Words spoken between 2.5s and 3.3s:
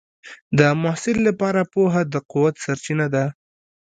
سرچینه ده.